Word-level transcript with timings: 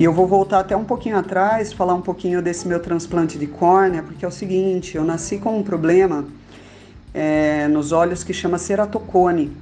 E 0.00 0.04
eu 0.04 0.14
vou 0.14 0.26
voltar 0.26 0.60
até 0.60 0.74
um 0.74 0.82
pouquinho 0.82 1.18
atrás, 1.18 1.74
falar 1.74 1.92
um 1.92 2.00
pouquinho 2.00 2.40
desse 2.40 2.66
meu 2.66 2.80
transplante 2.80 3.36
de 3.36 3.46
córnea, 3.46 4.02
porque 4.02 4.24
é 4.24 4.28
o 4.28 4.30
seguinte, 4.30 4.96
eu 4.96 5.04
nasci 5.04 5.36
com 5.36 5.58
um 5.58 5.62
problema 5.62 6.24
é, 7.12 7.68
nos 7.68 7.92
olhos 7.92 8.24
que 8.24 8.32
chama 8.32 8.56
ceratocone. 8.56 9.54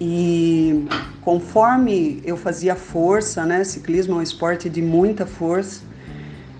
E 0.00 0.88
conforme 1.20 2.22
eu 2.24 2.38
fazia 2.38 2.74
força, 2.74 3.44
né, 3.44 3.62
ciclismo 3.64 4.14
é 4.14 4.18
um 4.20 4.22
esporte 4.22 4.70
de 4.70 4.80
muita 4.80 5.26
força, 5.26 5.82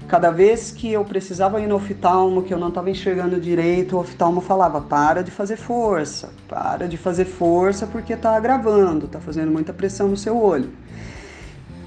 cada 0.06 0.30
vez 0.30 0.70
que 0.70 0.92
eu 0.92 1.06
precisava 1.06 1.58
ir 1.62 1.66
no 1.66 1.76
oftalmo, 1.76 2.42
que 2.42 2.52
eu 2.52 2.58
não 2.58 2.68
estava 2.68 2.90
enxergando 2.90 3.40
direito, 3.40 3.96
o 3.96 4.00
oftalmo 4.00 4.42
falava: 4.42 4.82
para 4.82 5.22
de 5.22 5.30
fazer 5.30 5.56
força, 5.56 6.28
para 6.46 6.86
de 6.86 6.98
fazer 6.98 7.24
força 7.24 7.86
porque 7.86 8.12
está 8.12 8.36
agravando, 8.36 9.06
está 9.06 9.18
fazendo 9.18 9.50
muita 9.50 9.72
pressão 9.72 10.06
no 10.06 10.18
seu 10.18 10.36
olho. 10.36 10.68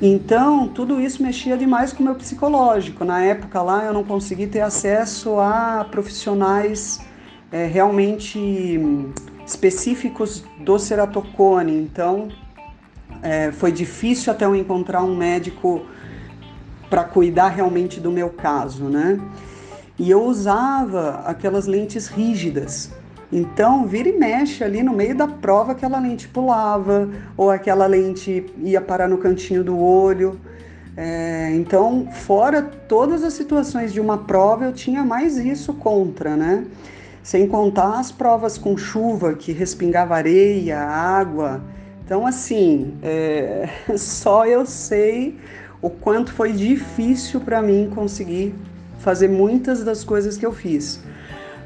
Então, 0.01 0.67
tudo 0.67 1.01
isso 1.01 1.23
mexia 1.23 1.57
demais 1.57 1.91
com 1.91 2.03
o 2.03 2.05
meu 2.05 2.15
psicológico. 2.15 3.03
Na 3.03 3.23
época 3.23 3.61
lá, 3.63 3.83
eu 3.85 3.93
não 3.93 4.03
consegui 4.03 4.45
ter 4.45 4.61
acesso 4.61 5.39
a 5.39 5.87
profissionais 5.89 6.99
é, 7.51 7.65
realmente 7.65 8.79
específicos 9.45 10.43
do 10.59 10.77
ceratocone. 10.77 11.75
Então, 11.75 12.29
é, 13.23 13.51
foi 13.51 13.71
difícil 13.71 14.31
até 14.31 14.45
eu 14.45 14.55
encontrar 14.55 15.01
um 15.03 15.15
médico 15.15 15.83
para 16.89 17.03
cuidar 17.03 17.49
realmente 17.49 17.99
do 17.99 18.11
meu 18.11 18.29
caso, 18.29 18.85
né? 18.85 19.19
E 19.97 20.11
eu 20.11 20.23
usava 20.23 21.23
aquelas 21.25 21.65
lentes 21.65 22.07
rígidas, 22.07 22.91
então, 23.31 23.85
vira 23.85 24.07
e 24.07 24.17
mexe 24.17 24.63
ali 24.63 24.81
no 24.81 24.93
meio 24.93 25.15
da 25.15 25.27
prova, 25.27 25.73
aquela 25.73 25.99
lente 25.99 26.27
pulava, 26.27 27.09
ou 27.35 27.51
aquela 27.51 27.85
lente 27.85 28.45
ia 28.59 28.79
parar 28.79 29.09
no 29.09 29.17
cantinho 29.17 29.63
do 29.63 29.77
olho. 29.77 30.39
É, 30.95 31.51
então, 31.53 32.07
fora 32.11 32.61
todas 32.61 33.23
as 33.23 33.33
situações 33.33 33.91
de 33.91 33.99
uma 33.99 34.17
prova, 34.19 34.65
eu 34.65 34.73
tinha 34.73 35.03
mais 35.03 35.37
isso 35.37 35.73
contra, 35.73 36.37
né? 36.37 36.65
Sem 37.21 37.47
contar 37.47 37.99
as 37.99 38.11
provas 38.11 38.57
com 38.57 38.77
chuva, 38.77 39.33
que 39.33 39.51
respingava 39.51 40.15
areia, 40.15 40.79
água. 40.79 41.61
Então, 42.05 42.25
assim, 42.25 42.93
é, 43.03 43.67
só 43.97 44.45
eu 44.45 44.65
sei 44.65 45.37
o 45.81 45.89
quanto 45.89 46.31
foi 46.31 46.53
difícil 46.53 47.41
para 47.41 47.61
mim 47.61 47.91
conseguir 47.93 48.55
fazer 48.99 49.27
muitas 49.27 49.83
das 49.83 50.05
coisas 50.05 50.37
que 50.37 50.45
eu 50.45 50.53
fiz. 50.53 51.01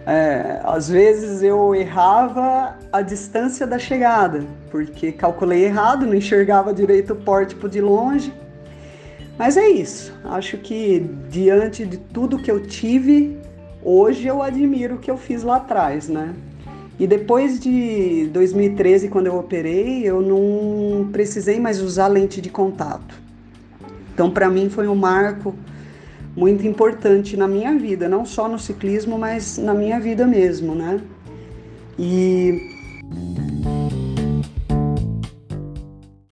É, 0.05 0.59
às 0.63 0.89
vezes 0.89 1.43
eu 1.43 1.75
errava 1.75 2.75
a 2.91 3.01
distância 3.01 3.67
da 3.67 3.77
chegada, 3.77 4.43
porque 4.71 5.11
calculei 5.11 5.65
errado, 5.65 6.07
não 6.07 6.15
enxergava 6.15 6.73
direito 6.73 7.13
o 7.13 7.15
pórtico 7.15 7.69
de 7.69 7.79
longe. 7.79 8.33
Mas 9.37 9.57
é 9.57 9.69
isso. 9.69 10.13
Acho 10.23 10.57
que 10.57 11.07
diante 11.29 11.85
de 11.85 11.97
tudo 11.97 12.39
que 12.39 12.49
eu 12.49 12.59
tive, 12.61 13.39
hoje 13.83 14.27
eu 14.27 14.41
admiro 14.41 14.95
o 14.95 14.99
que 14.99 15.09
eu 15.09 15.17
fiz 15.17 15.43
lá 15.43 15.57
atrás, 15.57 16.07
né? 16.07 16.33
E 16.99 17.07
depois 17.07 17.59
de 17.59 18.27
2013, 18.31 19.07
quando 19.07 19.27
eu 19.27 19.35
operei, 19.35 20.03
eu 20.03 20.21
não 20.21 21.09
precisei 21.11 21.59
mais 21.59 21.81
usar 21.81 22.07
lente 22.07 22.39
de 22.39 22.49
contato. 22.49 23.15
Então, 24.13 24.29
para 24.29 24.49
mim 24.49 24.69
foi 24.69 24.87
um 24.87 24.95
marco 24.95 25.55
muito 26.35 26.65
importante 26.65 27.35
na 27.35 27.47
minha 27.47 27.77
vida, 27.77 28.07
não 28.07 28.25
só 28.25 28.47
no 28.47 28.57
ciclismo, 28.57 29.17
mas 29.17 29.57
na 29.57 29.73
minha 29.73 29.99
vida 29.99 30.25
mesmo, 30.25 30.73
né? 30.73 31.01
E 31.99 32.80